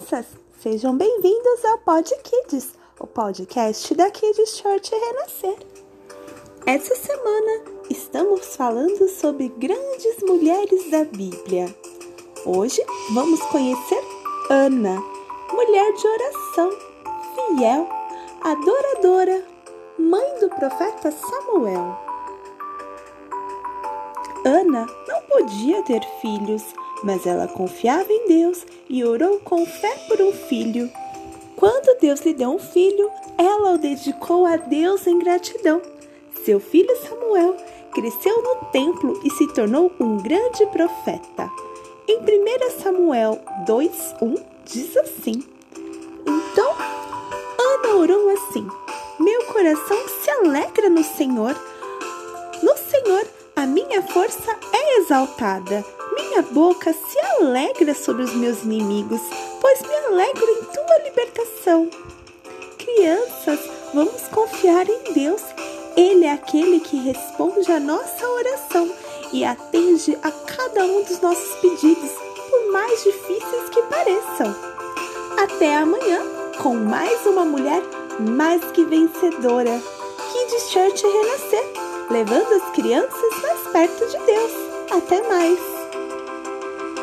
[0.00, 0.26] crianças!
[0.60, 5.56] Sejam bem-vindos ao Pod Kids, o podcast da Kids Church Renascer.
[6.66, 11.74] Essa semana estamos falando sobre grandes mulheres da Bíblia.
[12.44, 12.82] Hoje
[13.14, 14.02] vamos conhecer
[14.48, 15.00] Ana,
[15.52, 16.70] mulher de oração,
[17.34, 17.88] fiel,
[18.42, 19.44] adoradora,
[19.98, 21.98] mãe do profeta Samuel.
[24.44, 26.64] Ana não podia ter filhos,
[27.02, 30.90] mas ela confiava em Deus e orou com fé por um filho.
[31.56, 35.80] Quando Deus lhe deu um filho, ela o dedicou a Deus em gratidão.
[36.44, 37.56] Seu filho Samuel
[37.92, 41.50] cresceu no templo e se tornou um grande profeta.
[42.08, 45.42] Em 1 Samuel 2:1 diz assim:
[46.26, 46.74] Então
[47.58, 48.66] Ana orou assim:
[49.18, 51.54] Meu coração se alegra no Senhor.
[52.62, 55.84] No Senhor a minha força é exaltada.
[56.30, 59.20] Minha boca se alegra sobre os meus inimigos,
[59.60, 61.90] pois me alegro em tua libertação.
[62.78, 63.58] Crianças,
[63.92, 65.42] vamos confiar em Deus.
[65.96, 68.88] Ele é aquele que responde a nossa oração
[69.32, 72.12] e atende a cada um dos nossos pedidos,
[72.48, 74.54] por mais difíceis que pareçam.
[75.36, 76.22] Até amanhã
[76.62, 77.82] com mais uma mulher
[78.20, 79.82] mais que vencedora.
[80.32, 81.64] Kids Church Renascer
[82.08, 84.52] levando as crianças mais perto de Deus.
[84.92, 85.79] Até mais!